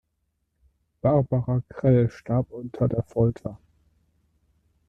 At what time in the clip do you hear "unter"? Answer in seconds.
2.49-2.87